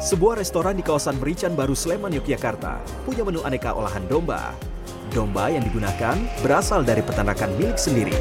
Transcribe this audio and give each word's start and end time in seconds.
Sebuah 0.00 0.40
restoran 0.40 0.80
di 0.80 0.82
kawasan 0.82 1.20
Merican 1.20 1.52
Baru 1.52 1.76
Sleman, 1.76 2.08
Yogyakarta 2.16 2.80
punya 3.04 3.20
menu 3.20 3.44
aneka 3.44 3.76
olahan 3.76 4.00
domba. 4.08 4.56
Domba 5.12 5.52
yang 5.52 5.60
digunakan 5.60 6.16
berasal 6.40 6.80
dari 6.88 7.04
peternakan 7.04 7.52
milik 7.60 7.76
sendiri. 7.76 8.16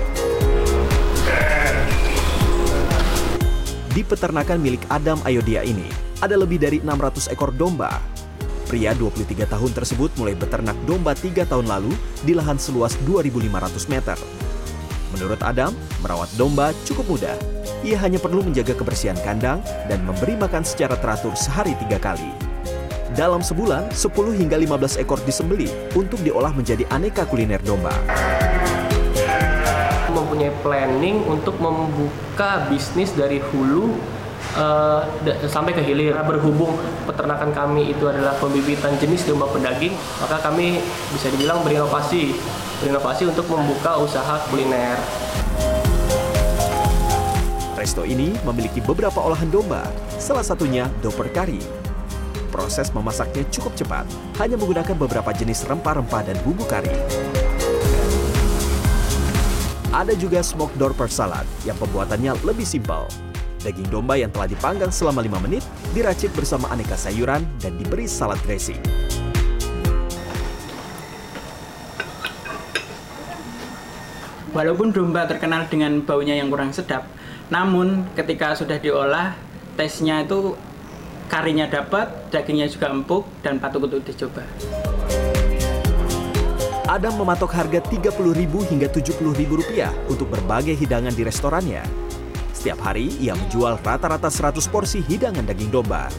Di 3.96 4.04
peternakan 4.04 4.60
milik 4.60 4.84
Adam 4.92 5.24
Ayodia 5.24 5.64
ini, 5.64 5.88
ada 6.20 6.36
lebih 6.36 6.60
dari 6.60 6.84
600 6.84 7.32
ekor 7.32 7.56
domba. 7.56 7.96
Pria 8.68 8.92
23 8.92 9.48
tahun 9.48 9.72
tersebut 9.72 10.12
mulai 10.20 10.36
beternak 10.36 10.76
domba 10.84 11.16
3 11.16 11.48
tahun 11.48 11.64
lalu 11.64 11.96
di 12.28 12.36
lahan 12.36 12.60
seluas 12.60 13.00
2.500 13.08 13.88
meter. 13.88 14.20
Menurut 15.16 15.40
Adam, 15.48 15.72
merawat 16.04 16.28
domba 16.36 16.76
cukup 16.84 17.08
mudah. 17.08 17.59
Ia 17.80 17.96
hanya 18.04 18.20
perlu 18.20 18.44
menjaga 18.44 18.76
kebersihan 18.76 19.16
kandang 19.24 19.64
dan 19.88 20.04
memberi 20.04 20.36
makan 20.36 20.68
secara 20.68 21.00
teratur 21.00 21.32
sehari 21.40 21.76
tiga 21.80 21.96
kali. 21.96 22.32
Dalam 23.16 23.40
sebulan, 23.40 23.92
10 23.96 24.36
hingga 24.36 24.56
15 24.60 25.02
ekor 25.02 25.20
disembeli 25.24 25.68
untuk 25.96 26.20
diolah 26.22 26.52
menjadi 26.54 26.86
aneka 26.92 27.24
kuliner 27.26 27.60
domba 27.64 27.92
mempunyai 30.40 30.54
planning 30.62 31.24
untuk 31.26 31.56
membuka 31.58 32.68
bisnis 32.68 33.12
dari 33.16 33.40
hulu 33.40 33.98
uh, 34.56 35.04
sampai 35.48 35.76
ke 35.76 35.82
hilir. 35.84 36.16
Berhubung 36.24 36.76
peternakan 37.04 37.52
kami 37.52 37.92
itu 37.92 38.08
adalah 38.08 38.36
pembibitan 38.38 38.96
jenis 39.02 39.28
domba 39.28 39.52
pedaging, 39.52 39.92
maka 40.24 40.40
kami 40.40 40.80
bisa 41.12 41.28
dibilang 41.34 41.60
berinovasi, 41.66 42.36
berinovasi 42.84 43.28
untuk 43.28 43.52
membuka 43.52 44.00
usaha 44.00 44.40
kuliner. 44.48 44.96
Resto 47.80 48.04
ini 48.04 48.36
memiliki 48.44 48.84
beberapa 48.84 49.24
olahan 49.24 49.48
domba, 49.48 49.88
salah 50.20 50.44
satunya 50.44 50.92
doper 51.00 51.32
kari. 51.32 51.64
Proses 52.52 52.92
memasaknya 52.92 53.48
cukup 53.56 53.72
cepat, 53.80 54.04
hanya 54.44 54.60
menggunakan 54.60 55.00
beberapa 55.00 55.32
jenis 55.32 55.64
rempah-rempah 55.64 56.28
dan 56.28 56.36
bumbu 56.44 56.68
kari. 56.68 56.92
Ada 59.96 60.12
juga 60.20 60.44
smoked 60.44 60.76
doper 60.76 61.08
salad 61.08 61.48
yang 61.64 61.80
pembuatannya 61.80 62.36
lebih 62.44 62.68
simpel. 62.68 63.08
Daging 63.64 63.88
domba 63.88 64.20
yang 64.20 64.36
telah 64.36 64.52
dipanggang 64.52 64.92
selama 64.92 65.24
5 65.24 65.40
menit 65.48 65.64
diracik 65.96 66.36
bersama 66.36 66.68
aneka 66.76 67.00
sayuran 67.00 67.48
dan 67.64 67.80
diberi 67.80 68.12
salad 68.12 68.44
dressing. 68.44 68.84
Walaupun 74.52 74.92
domba 74.92 75.24
terkenal 75.32 75.64
dengan 75.72 76.04
baunya 76.04 76.36
yang 76.36 76.52
kurang 76.52 76.76
sedap, 76.76 77.08
namun 77.50 78.06
ketika 78.14 78.54
sudah 78.54 78.78
diolah, 78.78 79.34
tesnya 79.74 80.22
itu 80.22 80.54
karinya 81.26 81.66
dapat, 81.66 82.30
dagingnya 82.30 82.70
juga 82.70 82.94
empuk 82.94 83.26
dan 83.42 83.58
patut 83.58 83.86
untuk 83.86 84.06
dicoba. 84.06 84.46
Adam 86.90 87.22
mematok 87.22 87.54
harga 87.54 87.86
Rp30.000 87.86 88.54
hingga 88.74 88.88
Rp70.000 88.90 90.10
untuk 90.10 90.26
berbagai 90.30 90.74
hidangan 90.74 91.14
di 91.14 91.22
restorannya. 91.22 91.86
Setiap 92.50 92.82
hari 92.82 93.14
ia 93.22 93.38
menjual 93.38 93.78
rata-rata 93.82 94.26
100 94.26 94.58
porsi 94.74 95.06
hidangan 95.06 95.46
daging 95.46 95.70
domba. 95.70 96.10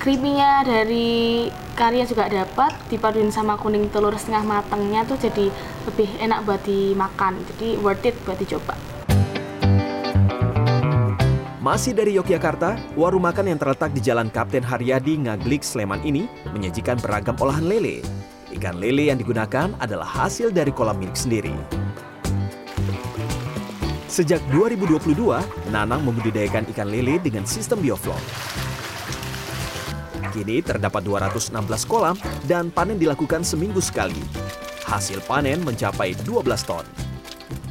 Creaminya 0.00 0.64
dari 0.64 1.48
karinya 1.76 2.08
juga 2.08 2.24
dapat, 2.28 2.72
dipaduin 2.88 3.28
sama 3.28 3.60
kuning 3.60 3.92
telur 3.92 4.16
setengah 4.16 4.48
matangnya 4.48 5.04
tuh 5.04 5.20
jadi 5.20 5.52
lebih 5.84 6.08
enak 6.24 6.44
buat 6.48 6.60
dimakan. 6.64 7.36
Jadi 7.52 7.76
worth 7.84 8.08
it 8.08 8.16
buat 8.24 8.40
dicoba. 8.40 8.97
Masih 11.68 11.92
dari 11.92 12.16
Yogyakarta, 12.16 12.80
warung 12.96 13.28
makan 13.28 13.52
yang 13.52 13.60
terletak 13.60 13.92
di 13.92 14.00
Jalan 14.00 14.32
Kapten 14.32 14.64
Haryadi 14.64 15.20
Ngaglik 15.20 15.60
Sleman 15.60 16.00
ini 16.00 16.24
menyajikan 16.56 16.96
beragam 16.96 17.36
olahan 17.36 17.68
lele. 17.68 18.00
Ikan 18.56 18.80
lele 18.80 19.12
yang 19.12 19.20
digunakan 19.20 19.76
adalah 19.76 20.08
hasil 20.08 20.48
dari 20.48 20.72
kolam 20.72 20.96
milik 20.96 21.12
sendiri. 21.12 21.52
Sejak 24.08 24.40
2022, 24.48 25.12
Nanang 25.68 26.08
membudidayakan 26.08 26.72
ikan 26.72 26.88
lele 26.88 27.20
dengan 27.20 27.44
sistem 27.44 27.84
bioflok. 27.84 28.24
Kini 30.32 30.64
terdapat 30.64 31.04
216 31.04 31.52
kolam 31.84 32.16
dan 32.48 32.72
panen 32.72 32.96
dilakukan 32.96 33.44
seminggu 33.44 33.84
sekali. 33.84 34.24
Hasil 34.88 35.20
panen 35.28 35.60
mencapai 35.68 36.16
12 36.24 36.48
ton. 36.64 36.88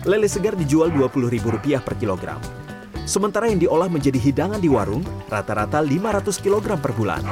Lele 0.05 0.29
segar 0.29 0.53
dijual 0.53 0.93
Rp20.000 0.93 1.81
per 1.81 1.97
kilogram. 1.97 2.66
Sementara 3.07 3.47
yang 3.47 3.55
diolah 3.55 3.87
menjadi 3.87 4.19
hidangan 4.19 4.59
di 4.59 4.67
warung, 4.67 4.99
rata-rata 5.31 5.79
500 5.79 6.43
kg 6.43 6.75
per 6.75 6.91
bulan. 6.91 7.23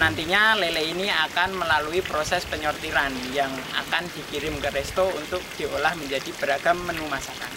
Nantinya 0.00 0.56
lele 0.56 0.96
ini 0.96 1.12
akan 1.12 1.60
melalui 1.60 2.00
proses 2.00 2.48
penyortiran 2.48 3.12
yang 3.36 3.52
akan 3.76 4.08
dikirim 4.16 4.56
ke 4.64 4.72
resto 4.72 5.12
untuk 5.12 5.44
diolah 5.60 5.92
menjadi 6.00 6.32
beragam 6.40 6.80
menu 6.88 7.04
masakan. 7.12 7.52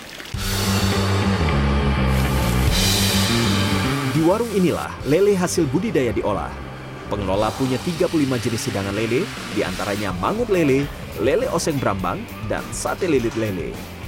Di 4.11 4.21
warung 4.27 4.51
inilah 4.51 4.91
lele 5.07 5.39
hasil 5.39 5.71
budidaya 5.71 6.11
diolah. 6.11 6.51
Pengelola 7.07 7.47
punya 7.55 7.79
35 7.79 8.11
jenis 8.43 8.67
hidangan 8.67 8.91
lele, 8.91 9.23
di 9.55 9.63
antaranya 9.63 10.11
mangut 10.19 10.51
lele, 10.51 10.83
lele 11.23 11.47
oseng 11.47 11.79
brambang, 11.79 12.19
dan 12.51 12.59
sate 12.75 13.07
lilit 13.07 13.39
lele. 13.39 14.00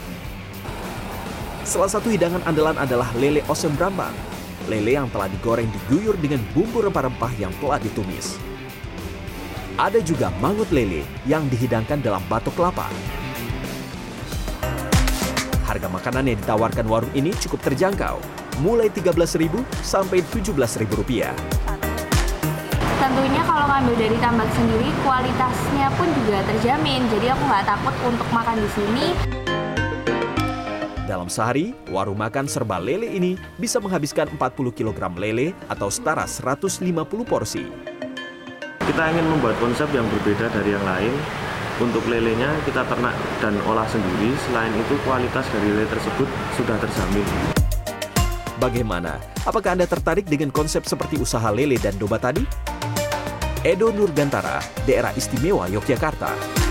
Salah 1.64 1.88
satu 1.88 2.12
hidangan 2.12 2.44
andalan 2.44 2.76
adalah 2.76 3.08
lele 3.16 3.40
oseng 3.48 3.72
brambang 3.80 4.12
lele 4.68 4.96
yang 4.96 5.08
telah 5.12 5.28
digoreng 5.28 5.68
diguyur 5.68 6.16
dengan 6.20 6.40
bumbu 6.56 6.84
rempah-rempah 6.84 7.32
yang 7.36 7.52
telah 7.60 7.80
ditumis. 7.80 8.40
Ada 9.76 10.00
juga 10.06 10.30
mangut 10.38 10.70
lele 10.70 11.02
yang 11.26 11.50
dihidangkan 11.50 12.00
dalam 12.00 12.22
batok 12.30 12.54
kelapa. 12.54 12.88
Harga 15.66 15.88
makanan 15.90 16.30
yang 16.30 16.38
ditawarkan 16.38 16.86
warung 16.86 17.14
ini 17.18 17.34
cukup 17.42 17.66
terjangkau, 17.66 18.22
mulai 18.62 18.92
Rp13.000 18.94 19.58
sampai 19.82 20.22
Rp17.000 20.22 20.92
rupiah. 20.94 21.34
Tentunya 23.02 23.42
kalau 23.44 23.66
ngambil 23.68 23.96
dari 23.98 24.18
tambak 24.22 24.48
sendiri, 24.54 24.88
kualitasnya 25.02 25.88
pun 25.98 26.08
juga 26.24 26.40
terjamin. 26.46 27.04
Jadi 27.10 27.26
aku 27.34 27.44
nggak 27.50 27.66
takut 27.66 27.96
untuk 28.06 28.28
makan 28.32 28.62
di 28.62 28.70
sini. 28.78 29.06
Dalam 31.14 31.30
sehari, 31.30 31.78
warung 31.94 32.18
makan 32.18 32.50
serba 32.50 32.82
lele 32.82 33.06
ini 33.06 33.38
bisa 33.62 33.78
menghabiskan 33.78 34.34
40 34.34 34.74
kg 34.74 35.14
lele 35.14 35.54
atau 35.70 35.86
setara 35.86 36.26
150 36.26 36.82
porsi. 37.22 37.70
Kita 38.82 39.04
ingin 39.14 39.22
membuat 39.30 39.54
konsep 39.62 39.86
yang 39.94 40.10
berbeda 40.10 40.50
dari 40.50 40.74
yang 40.74 40.82
lain. 40.82 41.14
Untuk 41.78 42.02
lelenya 42.10 42.50
kita 42.66 42.82
ternak 42.90 43.14
dan 43.46 43.54
olah 43.70 43.86
sendiri, 43.94 44.34
selain 44.50 44.74
itu 44.74 44.98
kualitas 45.06 45.46
dari 45.54 45.70
lele 45.70 45.86
tersebut 45.86 46.26
sudah 46.58 46.82
terjamin. 46.82 47.28
Bagaimana? 48.58 49.22
Apakah 49.46 49.78
Anda 49.78 49.86
tertarik 49.86 50.26
dengan 50.26 50.50
konsep 50.50 50.82
seperti 50.90 51.22
usaha 51.22 51.54
lele 51.54 51.78
dan 51.78 51.94
domba 52.02 52.18
tadi? 52.18 52.42
Edo 53.62 53.94
Nurgantara, 53.94 54.66
Daerah 54.90 55.14
Istimewa 55.14 55.70
Yogyakarta. 55.70 56.63